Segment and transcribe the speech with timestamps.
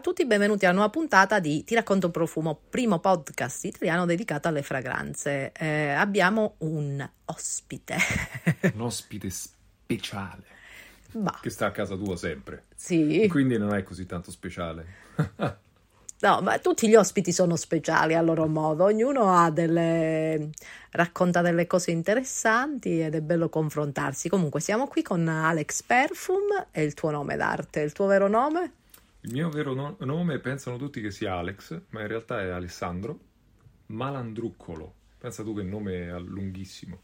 [0.00, 4.06] A tutti, benvenuti a una nuova puntata di Ti racconto un profumo, primo podcast italiano
[4.06, 5.52] dedicato alle fragranze.
[5.52, 7.96] Eh, abbiamo un ospite.
[8.72, 10.44] un ospite speciale.
[11.12, 11.38] Bah.
[11.42, 12.64] Che sta a casa tua sempre.
[12.74, 13.26] Sì.
[13.28, 14.86] Quindi non è così tanto speciale.
[16.22, 20.50] No, ma tutti gli ospiti sono speciali a loro modo, ognuno ha delle...
[20.90, 24.28] racconta delle cose interessanti ed è bello confrontarsi.
[24.28, 28.79] Comunque siamo qui con Alex Perfum e il tuo nome d'arte, il tuo vero nome?
[29.22, 33.18] Il mio vero no- nome pensano tutti che sia Alex, ma in realtà è Alessandro
[33.86, 34.94] Malandruccolo.
[35.18, 37.00] Pensa tu che nome è lunghissimo.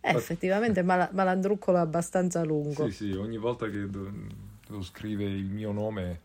[0.00, 2.88] Eh, effettivamente Mal- Malandruccolo è abbastanza lungo.
[2.88, 4.10] Sì, sì, ogni volta che do-
[4.66, 6.20] devo scrivere il mio nome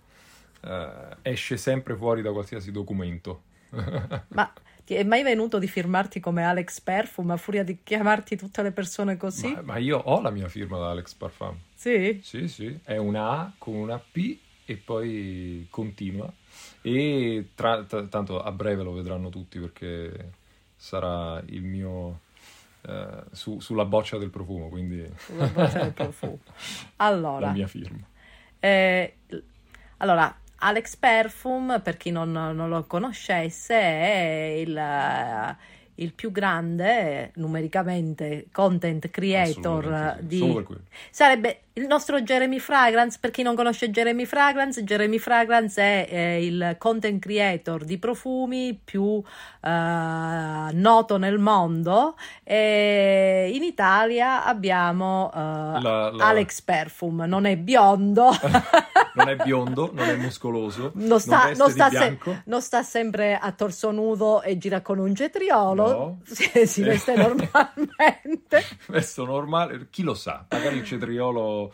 [0.62, 3.44] eh, esce sempre fuori da qualsiasi documento.
[4.30, 4.52] Ma
[4.84, 8.72] ti è mai venuto di firmarti come Alex Perfum a furia di chiamarti tutte le
[8.72, 9.52] persone così?
[9.54, 11.56] Ma, ma io ho la mia firma da Alex Parfum.
[11.76, 12.20] Sì?
[12.24, 16.32] Sì, sì, è una A con una P e poi continua.
[16.82, 20.32] E tra, tra, tanto a breve lo vedranno tutti perché
[20.76, 22.20] sarà il mio
[22.82, 26.40] eh, su, sulla boccia del profumo quindi sulla boccia del profumo.
[26.98, 27.48] Allora.
[27.48, 28.06] La mia firma.
[28.60, 29.16] Eh,
[29.98, 35.56] allora Alex Perfum per chi non, non lo conoscesse è il
[36.00, 40.28] il più grande numericamente content creator sì.
[40.28, 40.66] di
[41.10, 46.33] sarebbe il nostro Jeremy Fragrance per chi non conosce Jeremy Fragrance Jeremy Fragrance è, è
[46.33, 49.23] il content creator di profumi più uh,
[49.61, 56.27] noto nel mondo e in Italia abbiamo uh, la, la...
[56.27, 58.32] Alex Perfum non è biondo.
[59.17, 63.36] Non è biondo non è muscoloso non sta, non non sta, se, non sta sempre
[63.36, 65.87] a torso nudo e gira con un cetriolo.
[65.87, 66.20] No.
[66.23, 68.64] si, si veste normalmente.
[68.86, 71.67] Vesto normale chi lo sa magari il cetriolo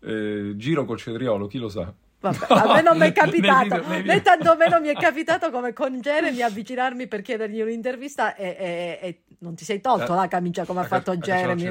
[0.00, 4.20] eh, giro col cetriolo chi lo sa Vabbè, a me non mi è capitato, né
[4.22, 9.54] tantomeno mi è capitato come con Jeremy avvicinarmi per chiedergli un'intervista e, e, e non
[9.54, 11.70] ti sei tolto eh, la camicia come ha, fatto ha Jeremy.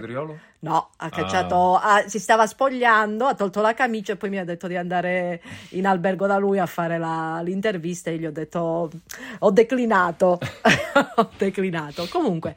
[0.59, 1.95] No, ha cacciato, ah.
[1.95, 5.41] ha, si stava spogliando, ha tolto la camicia e poi mi ha detto di andare
[5.71, 8.89] in albergo da lui a fare la, l'intervista e gli ho detto
[9.39, 10.39] ho declinato,
[11.15, 12.07] ho declinato.
[12.09, 12.55] Comunque,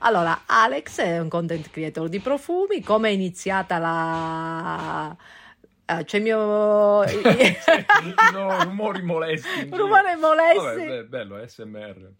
[0.00, 5.16] allora Alex è un content creator di profumi, come è iniziata la
[5.86, 6.38] Ah, c'è il mio.
[8.32, 9.68] no, rumori molesti.
[9.70, 10.86] Rumori molesti.
[10.86, 12.10] Vabbè, bello, SMR.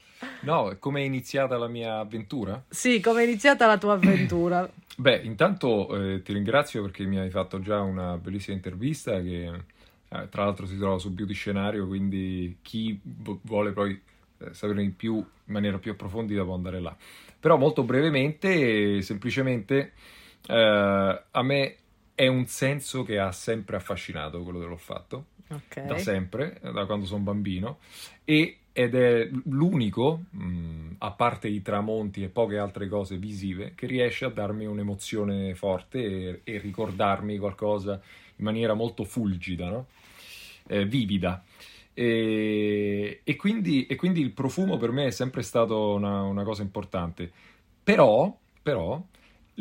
[0.40, 2.62] No, come è iniziata la mia avventura?
[2.68, 4.68] Sì, come è iniziata la tua avventura?
[4.96, 10.28] Beh, intanto eh, ti ringrazio perché mi hai fatto già una bellissima intervista che eh,
[10.28, 13.98] tra l'altro si trova su Beauty Scenario, quindi chi v- vuole poi
[14.38, 16.94] eh, sapere di più in maniera più approfondita può andare là.
[17.40, 19.92] Però molto brevemente, semplicemente,
[20.46, 21.76] eh, a me
[22.22, 25.86] è un senso che ha sempre affascinato quello che l'ho fatto, okay.
[25.86, 27.78] da sempre, da quando sono bambino,
[28.24, 33.86] e, ed è l'unico, mh, a parte i tramonti e poche altre cose visive, che
[33.86, 38.00] riesce a darmi un'emozione forte e, e ricordarmi qualcosa
[38.36, 39.86] in maniera molto fulgida, no?
[40.68, 41.42] eh, vivida.
[41.92, 46.62] E, e, quindi, e, quindi, il profumo per me è sempre stato una, una cosa
[46.62, 47.32] importante.
[47.82, 49.02] Però, però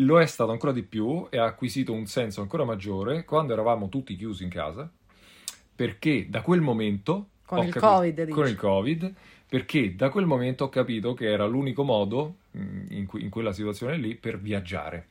[0.01, 3.89] lo è stato ancora di più e ha acquisito un senso ancora maggiore quando eravamo
[3.89, 4.89] tutti chiusi in casa,
[5.75, 7.27] perché da quel momento...
[7.45, 9.13] Con il capito, Covid, Con il Covid,
[9.49, 13.97] perché da quel momento ho capito che era l'unico modo, mm, in, in quella situazione
[13.97, 15.07] lì, per viaggiare.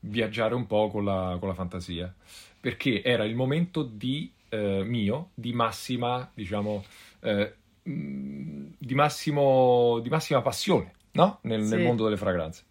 [0.00, 2.12] Viaggiare un po' con la, con la fantasia.
[2.60, 6.84] Perché era il momento di, eh, mio, di massima, diciamo,
[7.20, 7.54] eh,
[7.88, 11.38] mm, di, massimo, di massima passione, no?
[11.42, 11.76] Nel, sì.
[11.76, 12.64] nel mondo delle fragranze.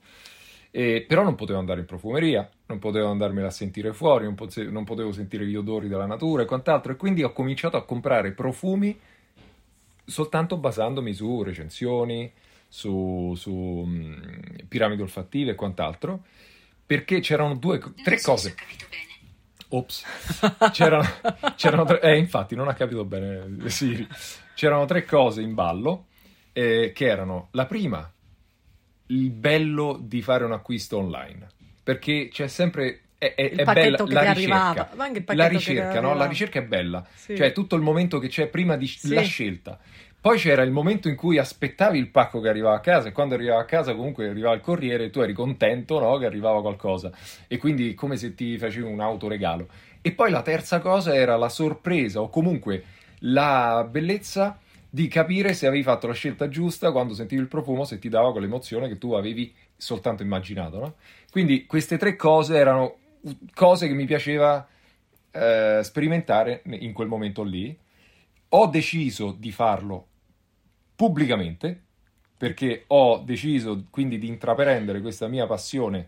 [0.75, 4.71] Eh, però non potevo andare in profumeria, non potevo andarmela a sentire fuori, non, potevo,
[4.71, 8.31] non potevo sentire gli odori della natura e quant'altro, e quindi ho cominciato a comprare
[8.31, 8.99] profumi
[10.03, 12.31] soltanto basandomi su recensioni,
[12.67, 14.19] su, su um,
[14.67, 16.23] piramidi olfattive e quant'altro,
[16.87, 18.55] perché c'erano due, tre cose.
[19.69, 20.03] Ops,
[20.73, 21.07] c'erano,
[21.55, 24.07] c'erano tre, eh, infatti non ha capito bene Siri.
[24.55, 26.07] C'erano tre cose in ballo
[26.51, 28.11] eh, che erano la prima
[29.07, 31.47] il bello di fare un acquisto online,
[31.83, 34.89] perché c'è sempre è, è, è bella la ricerca,
[35.33, 36.13] la ricerca, no?
[36.13, 37.35] la ricerca è bella, sì.
[37.35, 39.23] cioè tutto il momento che c'è prima della sì.
[39.23, 39.79] scelta.
[40.19, 43.35] Poi c'era il momento in cui aspettavi il pacco che arrivava a casa e quando
[43.35, 46.17] arrivava a casa comunque arrivava il corriere e tu eri contento no?
[46.17, 47.11] che arrivava qualcosa
[47.45, 49.67] e quindi come se ti facevi un autoregalo.
[50.01, 52.83] E poi la terza cosa era la sorpresa o comunque
[53.19, 54.59] la bellezza
[54.93, 58.31] di capire se avevi fatto la scelta giusta quando sentivi il profumo, se ti dava
[58.31, 60.77] quell'emozione che tu avevi soltanto immaginato.
[60.77, 60.95] No?
[61.31, 62.97] Quindi queste tre cose erano
[63.55, 64.67] cose che mi piaceva
[65.31, 67.75] eh, sperimentare in quel momento lì.
[68.49, 70.05] ho deciso di farlo
[70.95, 71.81] pubblicamente
[72.37, 76.07] perché ho deciso quindi di intraprendere questa mia passione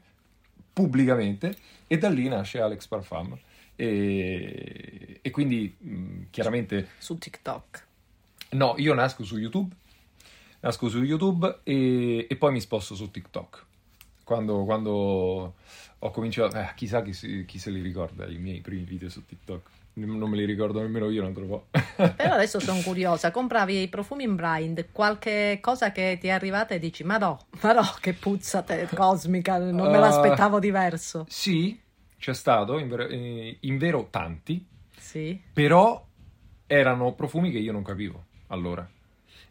[0.71, 1.55] pubblicamente
[1.87, 3.35] e da lì nasce Alex Parfum
[3.75, 7.87] e, e quindi mh, chiaramente Su TikTok.
[8.55, 9.73] No, io nasco su YouTube
[10.65, 13.65] nasco su YouTube e, e poi mi sposto su TikTok.
[14.23, 15.53] Quando, quando
[15.99, 19.69] ho cominciato eh, chissà chi, chi se li ricorda i miei primi video su TikTok.
[19.93, 21.67] Non me li ricordo nemmeno io, non trovo.
[21.95, 26.73] Però adesso sono curiosa, compravi i profumi in blind, qualche cosa che ti è arrivata
[26.73, 31.25] e dici, ma no, ma no, che puzza te- cosmica, non me Uh, l'aspettavo diverso.
[31.29, 31.79] Sì,
[32.17, 34.65] c'è stato, in, ver- eh, in vero tanti,
[34.97, 36.03] Sì, però
[36.65, 38.25] erano profumi che io non capivo
[38.55, 38.87] allora.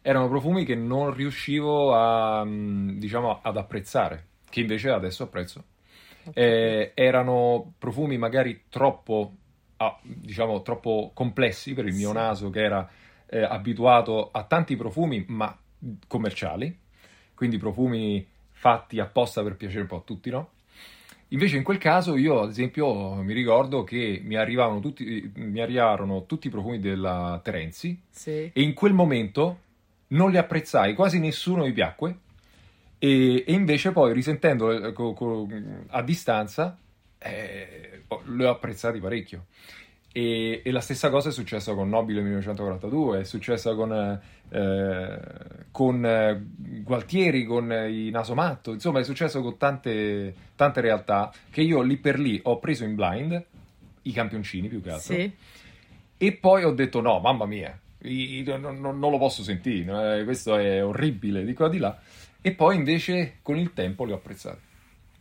[0.01, 5.63] Erano profumi che non riuscivo a, mm, diciamo, ad apprezzare, che invece adesso apprezzo.
[6.33, 9.33] Eh, erano profumi magari troppo,
[9.77, 12.15] ah, diciamo, troppo complessi per il mio Sì.
[12.15, 12.89] naso che era
[13.27, 15.55] eh, abituato a tanti profumi, ma
[16.07, 16.77] commerciali,
[17.33, 20.49] quindi profumi fatti apposta per piacere un po' a tutti, no?
[21.35, 26.25] Invece in quel caso io, ad esempio, mi ricordo che mi arrivavano tutti, mi arrivarono
[26.25, 28.49] tutti i profumi della Terenzi sì.
[28.53, 29.59] e in quel momento
[30.07, 32.19] non li apprezzai, quasi nessuno mi piacque
[32.97, 35.49] e, e invece poi risentendo eh, co- co-
[35.87, 36.77] a distanza
[37.17, 39.47] eh, li ho apprezzati parecchio.
[40.17, 43.91] E, e la stessa cosa è successa con Nobile 1942, è successa con,
[44.49, 45.19] eh,
[45.71, 46.41] con eh,
[46.83, 52.17] Gualtieri, con i Nasomatto, insomma è successo con tante, tante realtà che io lì per
[52.17, 53.43] lì ho preso in blind,
[54.03, 55.29] i campioncini più che altro, Sì.
[56.15, 60.19] e poi ho detto no, mamma mia, i- i- non, non- non lo posso sentire,
[60.19, 61.99] eh, questo è orribile di qua di là,
[62.41, 64.59] e poi invece con il tempo li ho apprezzati.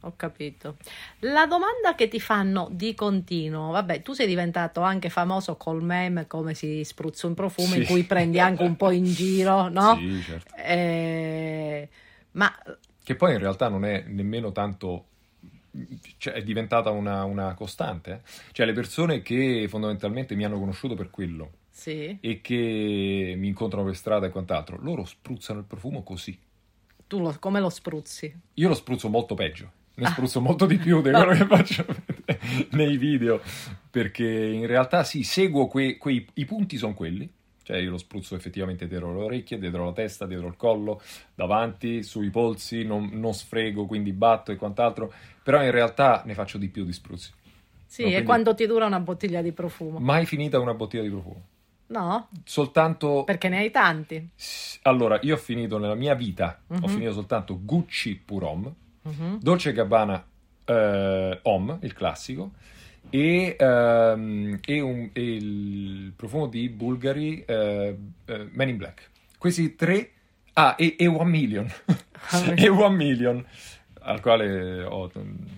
[0.06, 0.76] Ho capito.
[1.20, 6.26] La domanda che ti fanno di continuo, vabbè, tu sei diventato anche famoso col meme
[6.26, 7.86] come si spruzza un profumo in Sì.
[7.86, 9.96] cui prendi anche un po' in giro, no?
[9.96, 10.54] Sì, certo.
[10.56, 11.88] Eh,
[12.32, 12.52] ma
[13.02, 15.06] Che poi in realtà non è nemmeno tanto.
[16.18, 18.10] Cioè, è diventata una, una costante.
[18.12, 18.20] eh.
[18.52, 23.84] Cioè, le persone che fondamentalmente mi hanno conosciuto per quello sì, e che mi incontrano
[23.86, 26.38] per strada e quant'altro, loro spruzzano il profumo così.
[27.08, 28.32] tu lo- come lo spruzzi?
[28.54, 29.70] Io lo spruzzo molto peggio.
[29.96, 30.10] Ne Ah.
[30.10, 31.84] spruzzo molto di più di quello che faccio
[32.72, 33.40] nei video.
[33.90, 37.30] Perché in realtà sì, seguo quei, quei- i punti sono quelli.
[37.62, 41.00] Cioè, io lo spruzzo effettivamente dietro le orecchie, dietro la testa, dietro il collo,
[41.34, 45.10] davanti, sui polsi, non, non sfrego, quindi batto e quant'altro.
[45.42, 47.30] Però in realtà ne faccio di più di spruzzi.
[47.86, 49.98] Sì, No, e quindi- quando ti dura una bottiglia di profumo?
[49.98, 51.42] Mai finita una bottiglia di profumo.
[51.86, 52.28] No?
[52.44, 53.22] Soltanto.
[53.24, 54.28] Perché ne hai tanti.
[54.82, 56.88] Allora, io ho finito nella mia vita, ho Mhm.
[56.88, 58.74] finito soltanto Gucci Purom,
[59.04, 59.38] Mhm.
[59.40, 60.24] Dolce Gabbana
[60.64, 62.52] eh, Homme, il classico,
[63.10, 69.10] e, ehm, e un- e il profumo di Bulgari eh, eh, Men in Black.
[69.38, 70.10] Questi tre,
[70.54, 71.70] ah, e, e One Million,
[72.56, 73.44] e One Million,
[74.00, 75.10] al quale ho,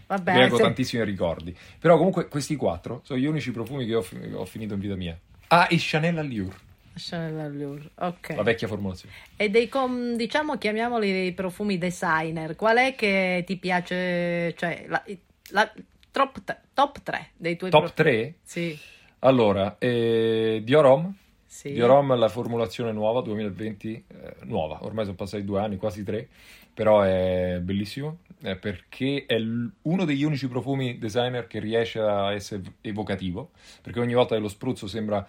[0.09, 1.57] Vabbè, leggo se- tantissimi ricordi.
[1.79, 5.17] Però comunque questi quattro sono gli unici profumi che ho, ho finito in vita mia.
[5.49, 6.57] Ah, e Chanel Allure,
[6.97, 8.35] Chanel Allure, ok.
[8.37, 9.15] la vecchia formulazione.
[9.37, 15.03] E dei, com- diciamo, chiamiamoli dei profumi designer, qual è che ti piace, cioè, la,
[15.51, 15.73] la-
[16.11, 18.11] top, top 3 dei tuoi Top profumi?
[18.19, 18.35] 3?
[18.43, 18.79] Sì,
[19.21, 21.15] Allora, eh, Dior Homme,
[21.47, 21.73] sì.
[21.73, 26.29] Dior Homme la formulazione nuova 2020, eh, nuova, ormai sono passati due anni, quasi tre,
[26.77, 32.35] però è bellissimo eh, perché è l- uno degli unici profumi designer che riesce a
[32.35, 35.27] essere evocativo, perché ogni volta che lo spruzzo sembra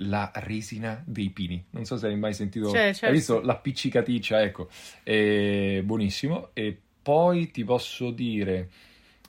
[0.00, 1.64] la resina dei pini.
[1.70, 3.14] Non so se hai mai sentito, Cioè, hai certo.
[3.14, 4.68] visto l'appiccicaticcia, ecco,
[5.04, 6.50] è buonissimo.
[6.52, 8.68] E poi ti posso dire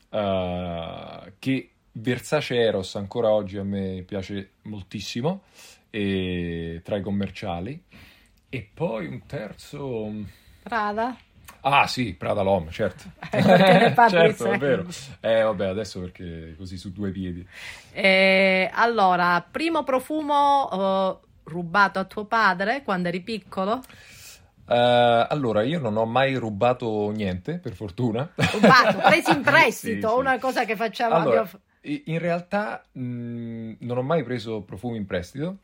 [0.09, 5.43] eh, che Versace Eros ancora oggi a me piace moltissimo
[5.91, 7.79] e tra i commerciali.
[8.49, 10.11] E poi un terzo.
[10.63, 11.17] Prada?
[11.61, 13.03] Ah sì, Prada L'Homme, certo.
[13.31, 14.85] Eh, certo, è vero.
[15.19, 17.45] Eh vabbè, adesso perché così su due piedi.
[17.91, 23.81] Eh, allora, primo profumo eh, rubato a tuo padre quando eri piccolo?
[24.67, 28.29] Eh, allora, io non ho mai rubato niente, per fortuna.
[28.35, 30.19] Rubato, preso in prestito, Sì, sì.
[30.19, 31.59] una cosa che facciamo Allora, abbiamo-
[32.05, 35.57] in realtà mh, non ho mai preso profumi in prestito.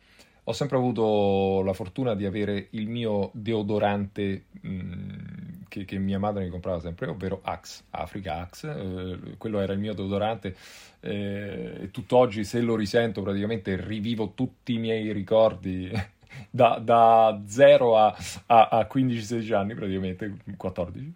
[0.47, 6.43] Ho sempre avuto la fortuna di avere il mio deodorante mh, che, che mia madre
[6.43, 8.71] mi comprava sempre, ovvero Axe, Africa Axe.
[8.71, 10.55] Eh, quello era il mio deodorante.
[11.01, 15.91] eh, e tutt'oggi, se lo risento, praticamente rivivo tutti i miei ricordi
[16.49, 18.15] da, da 0 a,
[18.47, 21.13] a- a 15-16 anni, praticamente 14.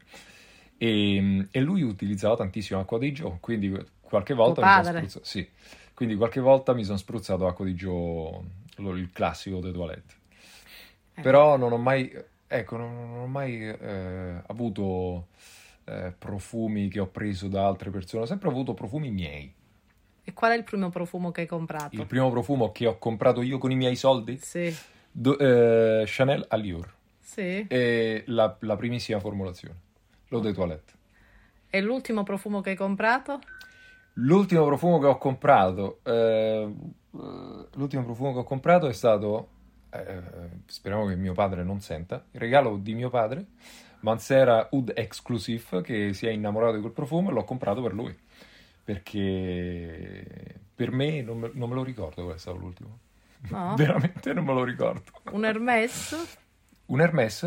[0.77, 5.25] E, e lui utilizzava tantissimo acqua di Gio, quindi qualche volta mi sono spruzzato.
[5.25, 5.47] Sì,
[5.93, 8.43] quindi qualche volta mi sono spruzzato acqua di Gio,
[8.77, 10.13] il classico de toilette.
[11.19, 12.09] Però non ho mai,
[12.49, 15.27] ecco, non, non ho mai eh, avuto
[15.85, 19.53] eh, profumi che ho preso da altre persone, ho sempre avuto profumi miei.
[20.23, 21.95] E qual è il primo profumo che hai comprato?
[21.95, 24.37] Il primo profumo che ho comprato io con i miei soldi?
[24.37, 24.75] Sì,
[25.11, 26.89] Do- eh, Chanel Allure.
[27.19, 27.65] sì.
[27.67, 29.75] E la, la primissima formulazione,
[30.27, 30.93] l'eau de toilette.
[31.69, 33.39] E l'ultimo profumo che hai comprato?
[34.13, 39.47] L'ultimo profumo che ho comprato, eh, eh, l'ultimo profumo che ho comprato è stato,
[39.91, 40.21] eh,
[40.65, 43.45] speriamo che mio padre non senta, il regalo di mio padre,
[44.01, 48.17] Mansera Oud Exclusive, che si è innamorato di quel profumo e l'ho comprato per lui,
[48.83, 50.23] perché
[50.73, 52.99] per me non me, non me lo ricordo qual è stato l'ultimo.
[53.49, 53.75] No?
[53.77, 55.11] Veramente non me lo ricordo.
[55.31, 56.37] Un Hermès?
[56.85, 57.43] Un Hermès?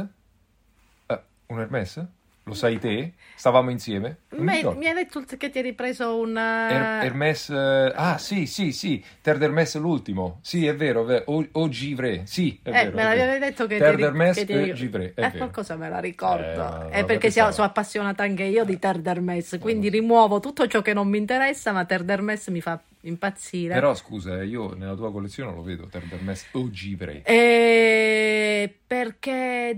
[1.06, 2.06] Eh, un Hermès?
[2.44, 3.12] Lo sai te?
[3.36, 4.18] Stavamo insieme?
[4.30, 6.36] Non mi hai detto che ti hai ripreso un...
[6.36, 11.04] eh, Er- Hermès, eh, ah sì, sì, sì, Terre d'Hermès l'ultimo, sì è vero, è
[11.04, 11.24] vero.
[11.52, 12.96] O, Givre, sì è Eh, vero.
[12.96, 15.88] me l'avevi detto che eri- d'Hermès che ti e eri- Givre, è Eh, qualcosa me
[15.88, 16.88] la ricordo.
[16.88, 20.92] Eh, è perché sono appassionata anche io di Terre d'Hermès, quindi rimuovo tutto ciò che
[20.94, 23.74] non mi interessa, ma Terre d'Hermès mi fa impazzire.
[23.74, 29.76] Però scusa, eh, io nella tua collezione lo vedo, Terre d'Hermès o Givre, Eh, perché...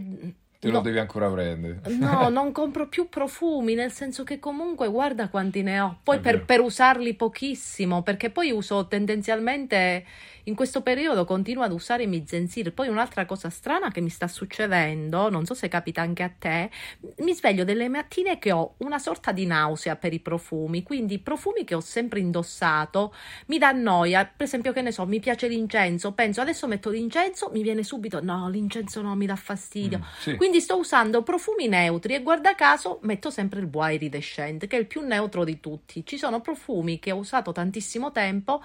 [0.64, 1.80] te lo no, devi ancora prendere.
[1.98, 5.98] No, non compro più profumi, nel senso che comunque guarda quanti ne ho.
[6.02, 10.04] Poi per, per usarli pochissimo, perché poi uso tendenzialmente
[10.44, 12.72] in questo periodo continuo ad usare i Mizenzir.
[12.72, 16.70] Poi un'altra cosa strana che mi sta succedendo, non so se capita anche a te,
[17.18, 21.64] mi sveglio delle mattine che ho una sorta di nausea per i profumi, quindi profumi
[21.64, 23.14] che ho sempre indossato
[23.46, 24.24] mi dà noia.
[24.24, 28.22] Per esempio, che ne so, mi piace l'incenso, penso adesso metto l'incenso, mi viene subito
[28.22, 29.98] no, l'incenso no, mi dà fastidio.
[29.98, 30.36] Mm, sì.
[30.36, 34.80] Quindi sto usando profumi neutri e guarda caso metto sempre il Bois Iridescent, che è
[34.80, 36.04] il più neutro di tutti.
[36.04, 38.62] Ci sono profumi che ho usato tantissimo tempo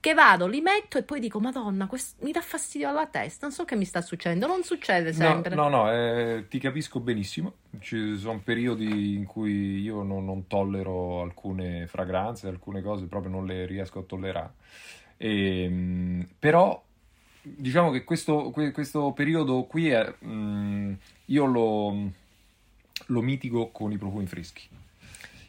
[0.00, 3.46] che vado, li metto e poi dico Madonna, quest- mi dà fastidio alla testa.
[3.46, 5.54] Non so che mi sta succedendo, non succede No, sempre.
[5.54, 7.54] no, no, eh, ti capisco benissimo.
[7.78, 13.44] Ci sono periodi in cui io non, non tollero alcune fragranze, alcune cose proprio non
[13.44, 14.52] le riesco a tollerare.
[15.18, 16.82] Ehm, però
[17.42, 20.92] diciamo che questo, que- questo periodo qui è, mm,
[21.30, 22.10] io lo,
[23.06, 24.68] lo mitigo con i profumi freschi.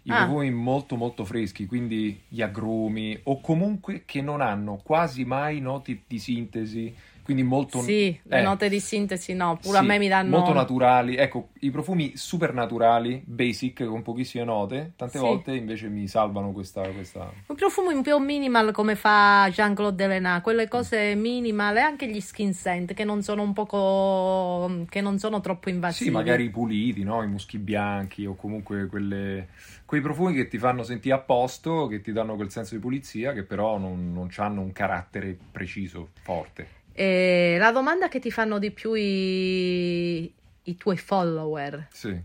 [0.04, 0.26] I Ah.
[0.26, 6.02] profumi molto molto freschi, quindi gli agrumi o comunque che non hanno quasi mai noti
[6.08, 9.98] di sintesi, quindi molto Sì, le eh, note di sintesi no, pure a sì, me
[9.98, 10.38] mi danno...
[10.38, 11.16] molto naturali.
[11.16, 15.24] Ecco, i profumi super naturali, basic, con pochissime note, tante Sì.
[15.24, 17.32] volte invece mi salvano questa, questa...
[17.48, 22.22] Un profumo un po' minimal come fa Jean-Claude Delenat, quelle cose minimal e anche gli
[22.22, 26.10] skin scent che non sono un poco che non sono troppo invasivi.
[26.10, 27.24] Sì, magari puliti, no?
[27.24, 29.50] I muschi bianchi o comunque quelle...
[29.86, 33.34] quei profumi che ti fanno sentire a posto, che ti danno quel senso di pulizia,
[33.34, 36.80] che però non, non hanno un carattere preciso, forte.
[36.94, 40.34] E la domanda che ti fanno di più i,
[40.64, 42.20] i tuoi follower, Sì,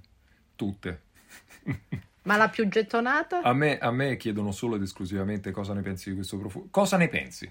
[0.54, 1.00] tutte.
[2.22, 3.42] ma la più gettonata?
[3.42, 6.66] A me, a me chiedono solo ed esclusivamente cosa ne pensi di questo profumo.
[6.70, 7.50] Cosa ne pensi?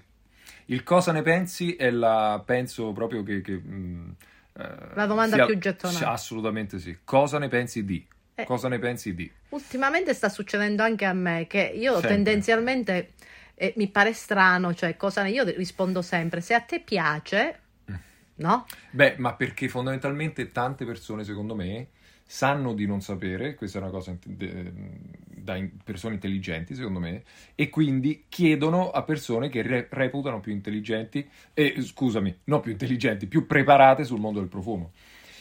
[0.66, 3.40] Il cosa ne pensi è la, penso proprio che...
[3.40, 4.14] che, mh,
[4.54, 6.10] eh, La domanda più gettonata.
[6.10, 6.98] Assolutamente sì.
[7.04, 8.04] Cosa ne pensi di?
[8.34, 8.44] Eh.
[8.44, 9.30] Cosa ne pensi di?
[9.50, 12.08] Ultimamente sta succedendo anche a me che io Sempre.
[12.10, 13.12] tendenzialmente
[13.56, 17.60] eh, mi pare strano, cioè cosa ne- io rispondo sempre se a te piace,
[17.90, 17.94] Mm.
[18.36, 18.74] no?
[18.90, 21.90] Beh, ma perché fondamentalmente tante persone, secondo me,
[22.24, 28.24] sanno di non sapere, questa è una cosa da persone intelligenti, secondo me, e quindi
[28.28, 34.04] chiedono a persone che re- reputano più intelligenti, e scusami, non più intelligenti, più preparate
[34.04, 34.92] sul mondo del profumo.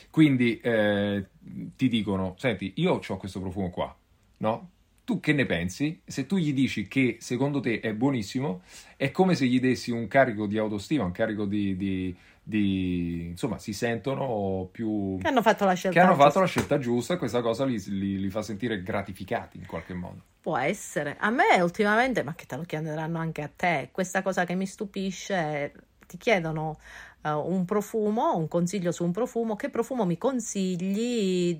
[0.10, 1.28] Quindi eh,
[1.76, 3.96] ti dicono, senti, io ho questo profumo qua,
[4.38, 4.72] no?
[5.06, 6.02] Tu che ne pensi?
[6.04, 8.64] Se tu gli dici che secondo te è buonissimo,
[8.98, 13.60] è come se gli dessi un carico di autostima, un carico di, di- di- insomma,
[13.60, 16.00] si sentono più Che hanno fatto la scelta.
[16.00, 16.40] che hanno fatto giusta.
[16.40, 20.24] la scelta giusta questa cosa li, li- li fa sentire gratificati in qualche modo.
[20.42, 21.18] Può essere.
[21.20, 24.66] A me ultimamente, ma che te lo chiederanno anche a te, questa cosa che mi
[24.68, 25.74] stupisce,
[26.08, 26.80] ti chiedono
[27.24, 31.60] eh, un profumo, un consiglio su un profumo, che profumo mi consigli?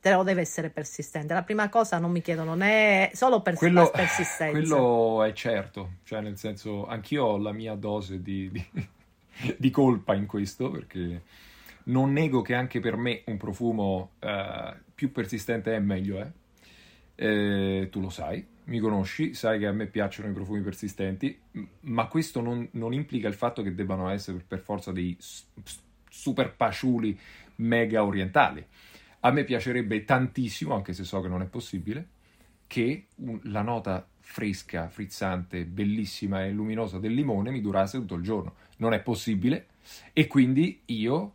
[0.00, 1.34] Però deve essere persistente.
[1.34, 4.50] La prima cosa non mi chiedono né solo per Quello, la persistenza.
[4.50, 8.64] quello è certo, cioè nel senso, anch'io ho la mia dose di, di-
[9.56, 11.22] di colpa in questo, perché
[11.84, 16.30] non nego che anche per me un profumo eh, più persistente è meglio, eh.
[17.18, 21.36] Eh, tu lo sai, mi conosci, sai che a me piacciono i profumi persistenti,
[21.80, 25.16] ma questo non, non implica il fatto che debbano essere per forza dei
[26.08, 27.18] super paciuli
[27.56, 28.64] mega orientali.
[29.26, 32.06] A me piacerebbe tantissimo, anche se so che non è possibile,
[32.68, 38.22] che un- la nota fresca, frizzante, bellissima e luminosa del limone mi durasse tutto il
[38.22, 38.54] giorno.
[38.76, 39.66] Non è possibile
[40.12, 41.32] e quindi io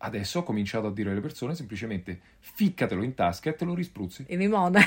[0.00, 4.26] Adesso ho cominciato a dire alle persone semplicemente ficcatelo in tasca e te lo rispruzzi.
[4.28, 4.80] Il limone.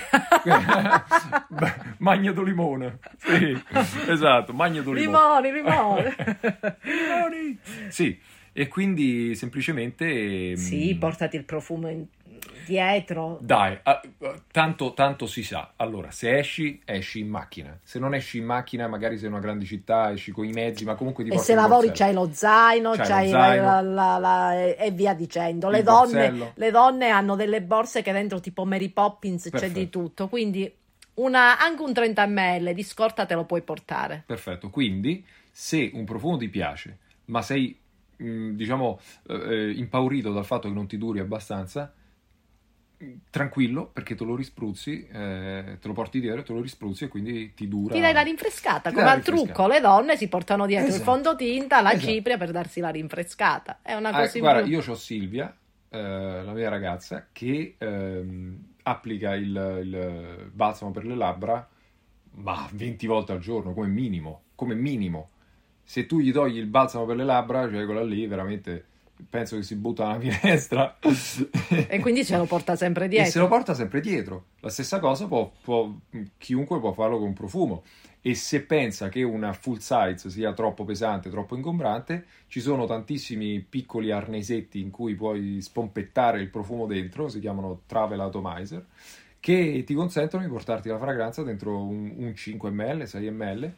[1.98, 3.00] magnato limone.
[3.18, 3.62] Sì,
[4.08, 5.42] esatto, magnato limone.
[5.42, 6.04] Limoni, limoni.
[6.84, 7.60] Limoni.
[7.90, 8.18] Sì,
[8.54, 10.56] e quindi semplicemente...
[10.56, 12.06] Sì, mm, portati il profumo in-
[12.66, 13.38] dietro.
[13.42, 14.02] Dai, ah,
[14.52, 15.74] tanto, tanto si sa.
[15.76, 17.78] Allora, se esci, esci in macchina.
[17.84, 20.86] Se non esci in macchina, magari sei in una grande città, esci con i mezzi,
[20.86, 21.94] ma comunque ti E se lavori borsello.
[21.94, 23.64] c'hai lo zaino, C'hai c'hai lo zaino.
[23.64, 25.70] la- la- la- e- via dicendo.
[25.70, 29.80] Le donne, le donne hanno delle borse che dentro tipo Mary Poppins c'è Perfetto.
[29.80, 30.72] di tutto, quindi
[31.16, 34.24] una- anche un 30 ml di scorta te lo puoi portare.
[34.26, 37.78] Perfetto, quindi se un profumo ti piace, ma sei,
[38.18, 41.92] mh, diciamo, eh, impaurito dal fatto che non ti duri abbastanza,
[43.30, 47.54] tranquillo perché te lo rispruzzi, eh, te lo porti dietro, te lo rispruzzi e quindi
[47.54, 47.94] ti dura.
[47.96, 51.12] Ti dai la rinfrescata, Ti come al trucco, le donne si portano dietro il Esatto.
[51.12, 52.12] fondotinta, la Esatto.
[52.12, 53.80] cipria per darsi la rinfrescata.
[53.82, 54.72] È una Ah, cosa in guarda, più.
[54.72, 55.56] io ho Silvia,
[55.90, 56.00] eh,
[56.44, 61.68] la mia ragazza, che ehm, applica il, il balsamo per le labbra
[62.34, 65.30] ma 20 volte al giorno, come minimo, come minimo.
[65.84, 68.86] Se tu gli togli il balsamo per le labbra, cioè quella lì veramente
[69.30, 70.98] penso che si butta dalla finestra
[71.88, 73.32] E quindi ce lo porta sempre e dietro.
[73.32, 74.46] se lo porta sempre dietro.
[74.60, 75.94] La stessa cosa può, può-
[76.38, 77.84] chiunque può farlo con un profumo.
[78.24, 83.60] E se pensa che una full size sia troppo pesante, troppo ingombrante, ci sono tantissimi
[83.68, 88.86] piccoli arnesetti in cui puoi spompettare il profumo dentro, si chiamano Travel Atomizer,
[89.40, 93.74] che ti consentono di portarti la fragranza dentro un, un 5 ml, 6 ml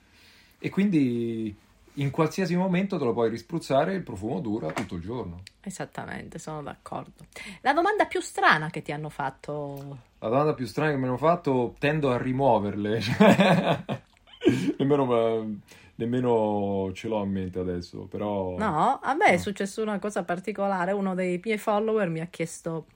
[0.60, 1.56] e quindi
[1.96, 5.42] in qualsiasi momento te lo puoi rispruzzare e il profumo dura tutto il giorno.
[5.62, 7.26] Esattamente, sono d'accordo.
[7.62, 11.18] La domanda più strana che ti hanno fatto La domanda più strana che mi hanno
[11.18, 13.00] fatto tendo a rimuoverle.
[14.78, 15.60] nemmeno,
[15.96, 18.58] nemmeno ce l'ho in mente adesso, però...
[18.58, 19.38] No, a me è No.
[19.38, 20.92] successo una cosa particolare.
[20.92, 22.88] Uno dei miei follower mi ha chiesto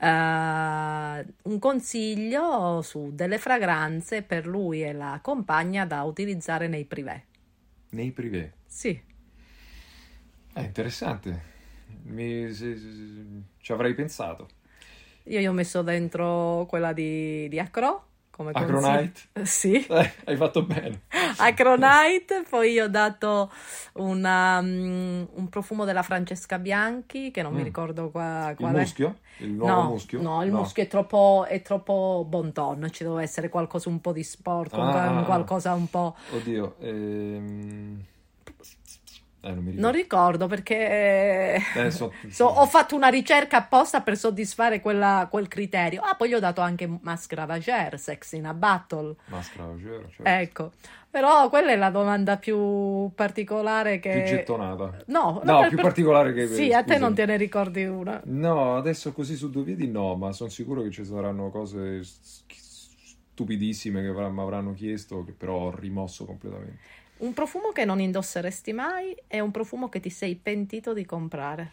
[0.00, 7.24] eh, un consiglio su delle fragranze per lui e la compagna da utilizzare nei privé.
[7.94, 8.52] Nei privé.
[8.66, 9.00] Sì,
[10.52, 11.52] È interessante.
[12.04, 14.48] Mi- se- se- ci avrei pensato.
[15.24, 18.50] io gli ho messo dentro quella di, di Acro come.
[18.52, 19.20] Acronite?
[19.44, 19.86] Sì.
[19.86, 21.02] Eh, hai fatto bene.
[21.36, 23.50] Acronite, poi io ho dato
[23.94, 27.64] una, mm, un profumo della Francesca Bianchi, che non mi Mm.
[27.64, 28.78] ricordo qua, Il qual è.
[28.80, 29.18] muschio?
[29.38, 30.20] Il nuovo No, muschio?
[30.22, 34.12] no, il muschio è troppo, è troppo bon ton, ci deve essere qualcosa un po'
[34.12, 34.22] di
[34.70, 35.24] ah, ah.
[35.24, 36.16] qualcosa un po'...
[36.30, 36.76] Oddio.
[36.80, 38.04] ehm,
[39.44, 39.96] Eh, non mi Non ricordo.
[39.96, 46.00] ricordo perché Eh, so- so- ho fatto una ricerca apposta per soddisfare quella- quel criterio.
[46.00, 49.14] Ah, poi gli ho dato anche Maschera Vagère, Sex in a Battle.
[49.26, 50.22] Maschera, vero, certo.
[50.22, 50.72] Ecco,
[51.10, 54.10] però quella è la domanda più particolare che...
[54.10, 55.02] Più gettonata.
[55.06, 56.46] No, No, per- più particolare che...
[56.48, 58.20] Sì, a te non te ne ricordi una.
[58.24, 64.00] No, adesso così su due piedi no, ma sono sicuro che ci saranno cose stupidissime
[64.02, 66.78] che mi avranno chiesto, che però ho rimosso completamente.
[67.16, 71.72] Un profumo che non indosseresti mai è un profumo che ti sei pentito di comprare.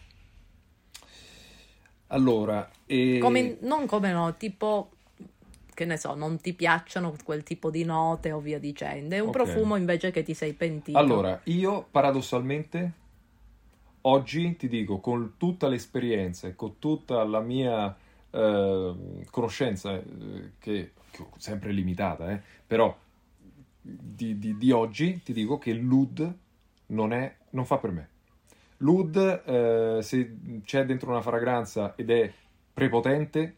[2.08, 3.18] Allora, e...
[3.20, 4.92] Come, non come no, tipo,
[5.74, 9.16] che ne so, non ti piacciono quel tipo di note o via dicendo.
[9.16, 9.34] È un Ok.
[9.34, 10.98] profumo invece che ti sei pentito.
[10.98, 12.92] Allora, io paradossalmente
[14.02, 17.96] oggi ti dico, con tutta l'esperienza e con tutta la mia
[18.30, 18.94] eh,
[19.30, 22.96] conoscenza, eh, che, che sempre limitata, eh, però
[23.82, 26.36] di, di- di oggi ti dico che l'oud
[26.88, 28.10] non, è, non fa per me.
[28.78, 29.16] L'oud,
[29.46, 32.32] eh, se c'è dentro una fragranza ed è
[32.74, 33.56] prepotente,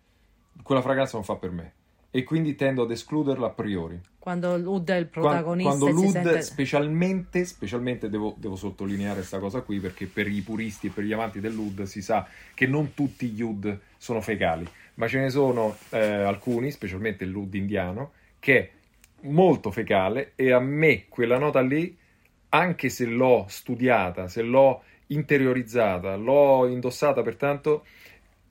[0.62, 1.74] quella fragranza non fa per me.
[2.12, 4.00] E quindi tendo ad escluderla a priori.
[4.20, 6.42] Quando l'Ud è il protagonista Quando si l'Ud, sente...
[6.42, 11.12] specialmente, specialmente devo, devo sottolineare questa cosa qui perché per i puristi e per gli
[11.12, 15.76] amanti dell'Ud si sa che non tutti gli Ud sono fecali, ma ce ne sono
[15.90, 18.72] eh, alcuni, specialmente l'Ud indiano, che
[19.24, 21.96] molto fecale e a me quella nota lì,
[22.50, 27.86] anche se l'ho studiata, se l'ho interiorizzata, l'ho indossata pertanto,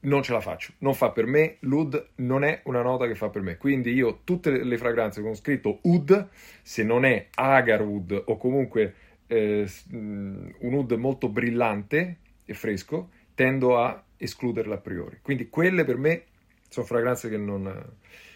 [0.00, 3.28] non ce la faccio, non fa per me, l'oud non è una nota che fa
[3.28, 6.28] per me, quindi io tutte le- fragranze con scritto oud,
[6.62, 8.94] se non è agar oud o comunque
[9.28, 15.84] eh, mm, un oud molto brillante e fresco, tendo a escluderla a priori, quindi quelle
[15.84, 16.24] per me
[16.68, 17.62] sono fragranze che non,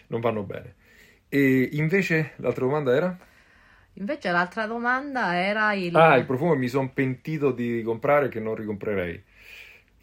[0.07, 0.76] non vanno bene.
[1.29, 3.17] E invece l'altra domanda era?
[3.93, 5.95] Invece l'altra domanda era il...
[5.95, 9.23] Ah, il profumo che mi sono pentito di comprare che non ricomprerei.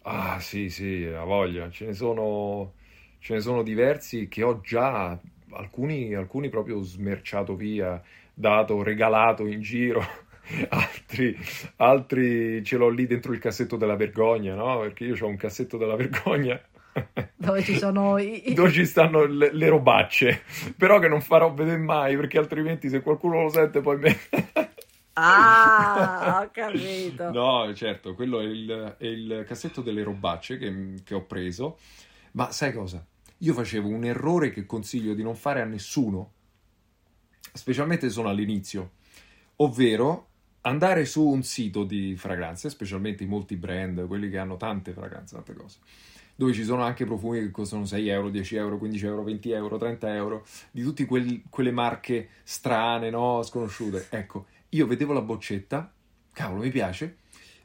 [0.03, 1.69] Ah, sì, sì, ha voglia.
[1.69, 2.73] Ce ne sono,
[3.19, 5.17] ce ne sono diversi che ho già,
[5.51, 8.01] alcuni, alcuni proprio smerciato via,
[8.33, 10.03] dato, regalato in giro.
[10.69, 11.35] altri,
[11.77, 14.79] altri ce l'ho lì dentro il cassetto della vergogna, no?
[14.79, 16.61] Perché io ho un cassetto della vergogna
[17.35, 18.53] dove ci sono i...
[18.53, 20.43] dove ci stanno le, le, robacce.
[20.77, 24.17] Però che non farò vedere mai perché altrimenti se qualcuno lo sente poi me
[25.13, 27.31] ah ho capito.
[27.31, 31.77] No certo quello è il, è il cassetto delle robacce che, che ho preso.
[32.31, 33.05] Ma sai cosa?
[33.39, 36.31] Io facevo un errore che consiglio di non fare a nessuno
[37.53, 38.91] specialmente se sono all'inizio
[39.57, 40.27] ovvero
[40.61, 45.35] andare su un sito di fragranze, specialmente i molti brand, quelli che hanno tante fragranze,
[45.35, 45.79] tante cose,
[46.35, 49.77] dove ci sono anche profumi che costano 6 euro, 10 euro, 15 euro, 20 euro,
[49.77, 53.41] 30 euro, di tutte quelle marche strane, no?
[53.43, 54.07] sconosciute.
[54.09, 55.91] Ecco, io vedevo la boccetta,
[56.33, 57.17] cavolo, mi piace,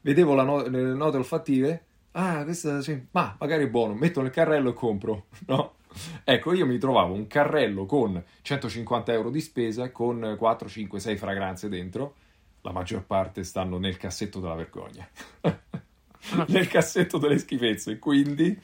[0.03, 4.71] vedevo no- le note olfattive, ah, questa sì, ma magari è buono, metto nel carrello
[4.71, 5.75] e compro, no?
[6.23, 11.17] Ecco, io mi trovavo un carrello con 150 euro di spesa, con 4, 5, 6
[11.17, 12.15] fragranze dentro,
[12.61, 15.09] la maggior parte stanno nel cassetto della vergogna.
[16.49, 17.99] nel cassetto delle schifezze.
[17.99, 18.59] Quindi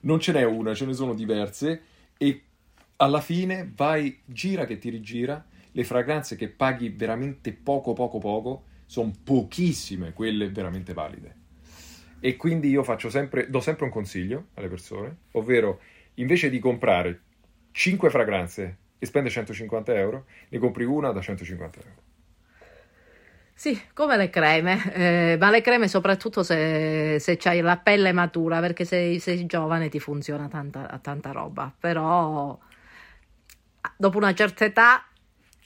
[0.00, 1.82] non ce n'è una, ce ne sono diverse
[2.16, 2.42] e
[2.96, 8.64] alla fine vai, gira che ti rigira, le fragranze che paghi veramente poco, poco, poco,
[8.86, 11.36] sono pochissime quelle veramente valide.
[12.20, 15.80] E quindi io sempre, do sempre un consiglio alle persone, ovvero
[16.14, 17.20] invece di comprare
[17.70, 21.99] 5 fragranze e spendere 150 euro, ne compri una da 150 euro.
[23.60, 28.58] Sì, come le creme, eh, ma le creme soprattutto se, se hai la pelle matura,
[28.58, 32.58] perché se sei giovane ti funziona tanta, tanta roba, però
[33.98, 35.04] dopo una certa età...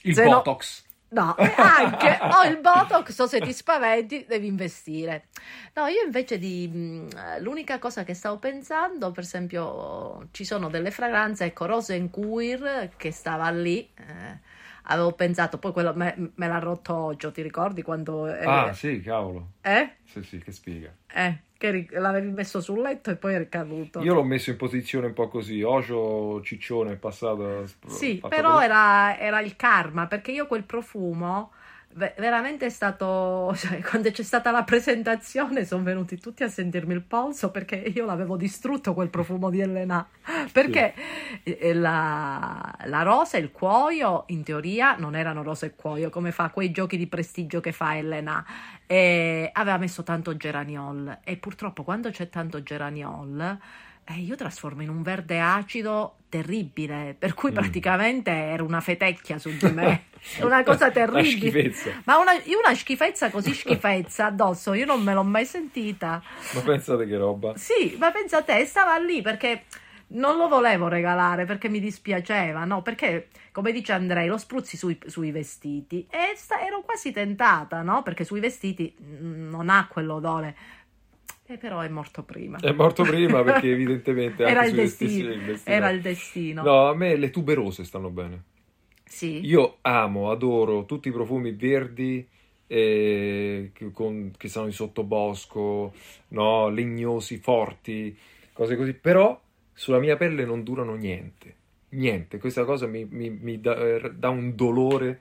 [0.00, 0.82] Il Botox.
[1.10, 5.28] No, no anche, o il Botox, o se ti spaventi devi investire.
[5.74, 6.68] No, io invece di...
[6.74, 12.90] Mm, l'unica cosa che stavo pensando, per esempio, ci sono delle fragranze, ecco, Rose Queer,
[12.96, 13.88] che stava lì...
[13.94, 14.53] Eh,
[14.86, 18.26] avevo pensato, poi quello me, me l'ha rotto Oggio, ti ricordi quando...
[18.26, 19.52] Eh, ah sì, cavolo.
[19.62, 19.96] Eh?
[20.04, 20.92] Sì, sì, che spiega.
[21.12, 24.00] Eh, che l'avevi messo sul letto e poi è ricaduto.
[24.00, 27.66] Io l'ho messo in posizione un po' così, Oggio Ciccione è passato...
[27.86, 31.52] Sì, però era, era il karma, perché io quel profumo
[31.94, 37.02] veramente è stato cioè, quando c'è stata la presentazione sono venuti tutti a sentirmi il
[37.02, 40.06] polso perché io l'avevo distrutto quel profumo di Elena
[40.52, 40.94] perché
[41.42, 41.56] sì.
[41.56, 46.32] Eh, la, la, rosa e il cuoio in teoria non erano rosa e cuoio come
[46.32, 48.44] fa quei giochi di prestigio che fa Elena
[48.86, 53.58] e aveva messo tanto geraniol e purtroppo quando c'è tanto geraniol
[54.04, 57.54] eh, io trasformo in un verde acido terribile, per cui mm.
[57.54, 60.04] praticamente era una fetecchia su di me.
[60.42, 61.72] una cosa terribile.
[62.04, 66.22] Ma una, una, schifezza così schifezza addosso, io non me l'ho mai sentita.
[66.54, 67.56] Ma pensate che roba?
[67.56, 69.64] Sì, ma pensa te, stava lì perché
[70.08, 72.82] non lo volevo regalare perché mi dispiaceva, no?
[72.82, 78.02] Perché, come dice Andrei, lo spruzzi sui, sui vestiti e sta, ero quasi tentata, no?
[78.02, 80.56] Perché sui vestiti mm, non ha quell'odore
[81.46, 82.58] e però è morto prima.
[82.58, 85.30] È morto prima perché evidentemente era, il destino.
[85.64, 86.62] era il destino.
[86.62, 88.42] No, a me le tuberose stanno bene.
[89.04, 89.44] Sì.
[89.44, 92.26] Io amo, adoro tutti i profumi verdi
[92.66, 95.92] eh, che, con, che sono in sottobosco,
[96.28, 96.68] no?
[96.68, 98.16] legnosi, forti,
[98.52, 98.94] cose così.
[98.94, 99.38] Però
[99.72, 101.56] sulla mia pelle non durano niente.
[101.90, 102.38] Niente.
[102.38, 105.20] Questa cosa mi, mi, mi eh, dà un dolore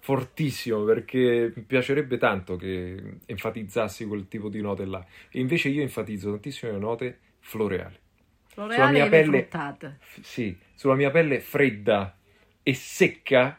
[0.00, 5.04] fortissimo perché mi piacerebbe tanto che enfatizzassi quel tipo di note là.
[5.30, 7.96] E invece io enfatizzo tantissimo le note floreali.
[8.48, 9.98] Floreali sulla mia pelle, fruttate.
[10.22, 12.16] Sì, sulla mia pelle fredda
[12.62, 13.58] e secca.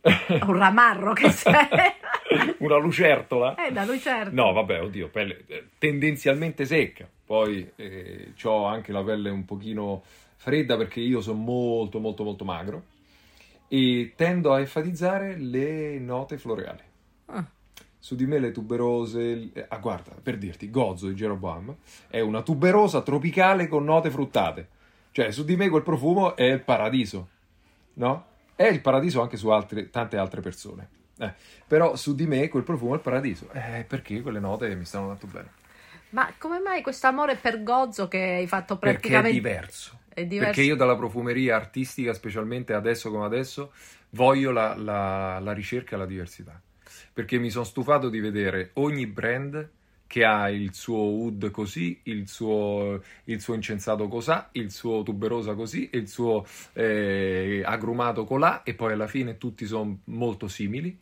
[0.00, 1.54] Un ramarro che sei.
[2.58, 3.66] Una lucertola.
[3.66, 4.42] Eh, da lucertola.
[4.42, 7.08] No, vabbè, oddio, pelle eh, tendenzialmente secca.
[7.24, 10.02] Poi eh, ho anche la pelle un pochino
[10.36, 12.84] fredda perché io sono molto, molto, molto magro
[13.72, 16.82] e tendo a enfatizzare le note floreali.
[17.26, 17.46] Ah.
[17.96, 21.76] Su di me le tuberose, ah guarda, per dirti, Gozzo di Jeroboam
[22.08, 24.68] è una tuberosa tropicale con note fruttate.
[25.12, 27.28] Cioè, su di me quel profumo è il paradiso,
[27.94, 28.26] no?
[28.56, 30.88] È il paradiso anche su altre, tante altre persone.
[31.18, 31.32] Eh,
[31.64, 33.50] però su di me quel profumo è il paradiso.
[33.52, 35.52] Eh, perché quelle note mi stanno tanto bene.
[36.10, 39.22] Ma come mai questo amore per Gozzo che hai fatto praticamente...
[39.22, 43.72] Perché è diverso perché io dalla profumeria artistica, specialmente adesso come adesso,
[44.10, 46.60] voglio la, la, la ricerca e la diversità.
[47.12, 49.68] Perché mi sono stufato di vedere ogni brand
[50.06, 55.54] che ha il suo wood così, il suo, il suo incensato così, il suo tuberosa
[55.54, 60.98] così, il suo eh, agrumato colà e poi alla fine tutti sono molto simili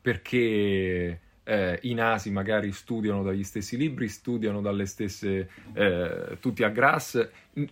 [0.00, 6.68] perché eh, i nasi magari studiano dagli stessi libri, studiano dalle stesse, eh, tutti a
[6.68, 7.26] Grass,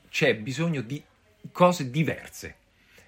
[0.09, 1.03] c'è bisogno di
[1.53, 2.57] cose diverse.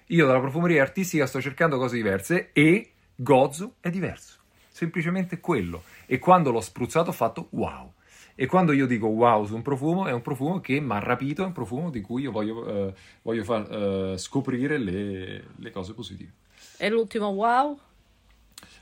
[0.07, 4.37] Io dalla profumeria artistica sto cercando cose diverse e Gozo è diverso.
[4.71, 5.83] semplicemente quello.
[6.05, 7.91] E quando l'ho spruzzato ho fatto wow.
[8.35, 11.43] E quando io dico wow su un profumo, è un profumo che mi ha rapito,
[11.43, 15.93] è un profumo di cui io voglio, eh, voglio far eh, scoprire le, le, cose
[15.93, 16.31] positive.
[16.77, 17.77] E l'ultimo wow?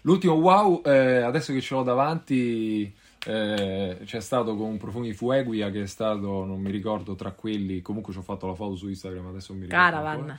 [0.07, 5.11] L'ultimo wow, eh, adesso che ce l'ho davanti, eh, c'è stato con un profumo di
[5.11, 8.77] Fueguia che è stato, non mi ricordo, tra quelli, comunque ci ho fatto la foto
[8.77, 9.83] su Instagram, adesso mi ricordo.
[9.83, 10.19] Caravan.
[10.19, 10.37] Ancora.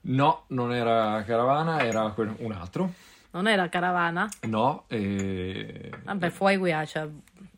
[0.00, 2.92] No, non era Caravana, era un altro.
[3.30, 4.28] Non era Caravana?
[4.48, 4.82] No.
[4.88, 5.92] E...
[6.02, 7.08] Vabbè, Fueguia, cioè...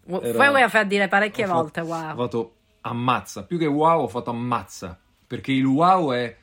[0.05, 0.35] Era...
[0.35, 2.11] Fueguia fa dire parecchie ho volte fatto, wow.
[2.11, 6.37] Ho fatto ammazza, più che wow ho fatto ammazza, perché il wow è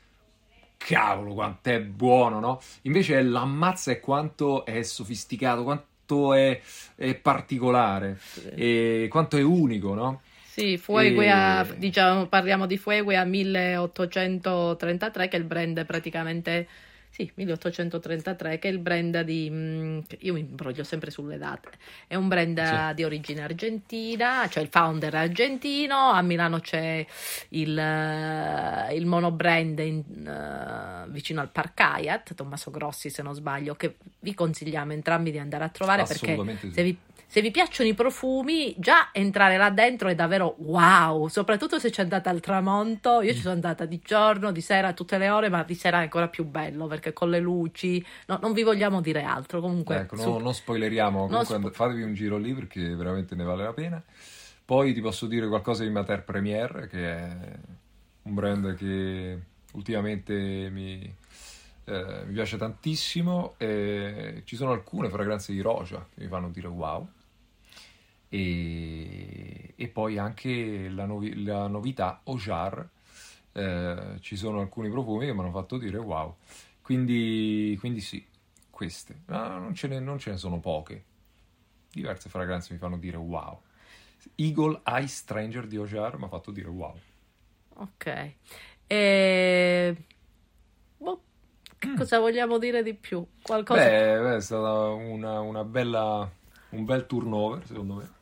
[0.86, 2.62] cavolo quanto è buono, no?
[2.84, 6.62] Invece l'ammazza è quanto è sofisticato, quanto è,
[6.96, 8.50] è particolare, sì.
[8.56, 10.22] e quanto è unico, no?
[10.44, 11.78] Sì, Fueguia, e...
[11.78, 16.68] diciamo, parliamo di Fueguia 1833, che è il brand praticamente
[17.12, 19.50] sì, 1833, che è il brand di...
[19.52, 21.72] Mm, io mi imbroglio sempre sulle date.
[22.08, 22.94] È un brand sì.
[22.96, 27.06] di origine argentina, cioè il founder argentino, a Milano c'è
[27.50, 33.76] il, uh, il monobrand in, uh, vicino al Park Hyatt, Tommaso Grossi se non sbaglio,
[33.76, 36.98] che vi consigliamo entrambi di andare a trovare perché se vi
[37.32, 42.02] se vi piacciono i profumi, già entrare là dentro è davvero wow, soprattutto se ci
[42.02, 43.22] andate al tramonto.
[43.22, 46.02] Io ci sono andata di giorno, di sera, tutte le ore, ma di sera è
[46.02, 48.06] ancora più bello perché con le luci.
[48.26, 49.62] No, non vi vogliamo dire altro.
[49.62, 51.28] Comunque, ecco, no, non spoileriamo.
[51.28, 54.04] Comunque, spo- fatevi un giro lì perché veramente ne vale la pena.
[54.66, 57.38] Poi ti posso dire qualcosa di Mater Premier, che è
[58.24, 59.40] un brand che
[59.72, 61.16] ultimamente mi,
[61.86, 63.54] eh, mi piace tantissimo.
[63.56, 67.08] Eh, ci sono alcune fragranze di Roja che mi fanno dire wow
[68.34, 72.88] e, e poi anche la, novi- la novità Ojar,
[73.52, 76.38] eh, ci sono alcuni profumi che mi hanno fatto dire wow,
[76.82, 78.26] quindi, quindi sì,
[78.70, 81.04] queste, no, non, ce ne, non ce ne sono poche,
[81.92, 83.60] diverse fragranze mi fanno dire wow.
[84.36, 86.98] Eagle Eye Stranger di Ojar mi ha fatto dire wow.
[87.76, 88.34] Ok.
[88.88, 89.96] E...
[90.96, 91.22] Boh,
[91.78, 91.96] che mm.
[91.98, 93.28] cosa vogliamo dire di più?
[93.42, 93.82] Qualcosa...
[93.82, 96.32] Beh, è stata una, una bella,
[96.70, 98.20] un bel turnover, secondo me.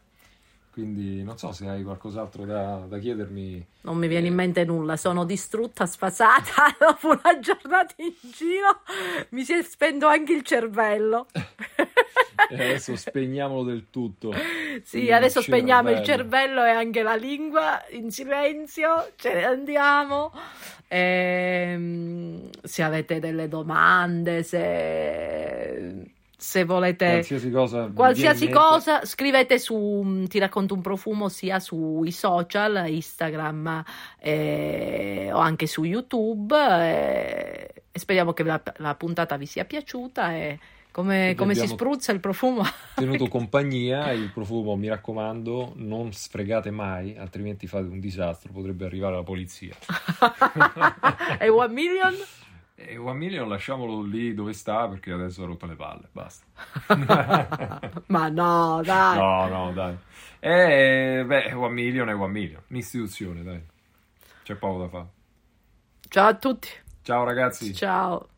[0.80, 3.66] Quindi non so se hai qualcos'altro da, da chiedermi.
[3.82, 8.80] Non mi viene in mente nulla, sono distrutta, sfasata dopo una giornata in giro,
[9.32, 11.28] mi si è spento anche il cervello.
[12.50, 14.32] e adesso spegniamolo del tutto.
[14.84, 15.58] Sì, il adesso cervello.
[15.58, 20.32] spegniamo il cervello e anche la lingua in silenzio, ce ne andiamo.
[20.88, 29.76] E, ehm, se avete delle domande, se se volete qualsiasi cosa, qualsiasi cosa scrivete su
[29.76, 33.84] mm, ti racconto un profumo sia sui social Instagram
[34.20, 40.34] eh, o anche su youtube eh, e speriamo che la, la, puntata vi sia piaciuta
[40.34, 40.60] e
[40.92, 42.64] come, come si spruzza il profumo.
[42.96, 49.16] Tenuto compagnia il profumo mi raccomando non sfregate mai altrimenti fate un disastro potrebbe arrivare
[49.16, 49.76] la polizia.
[51.38, 52.16] E One Million?
[52.82, 56.46] E Million lasciamolo lì dove sta perché adesso ha rotto le palle, basta.
[58.08, 59.18] Ma no, dai.
[59.18, 59.98] No, no, dai.
[60.40, 63.62] Eh, beh, One Million è One Million, un'istituzione, dai.
[64.44, 65.08] C'è poco da fare.
[66.08, 66.70] Ciao a tutti.
[67.02, 67.74] Ciao ragazzi.
[67.74, 68.30] Ciao.